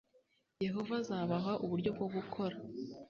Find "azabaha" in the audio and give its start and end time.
1.01-1.51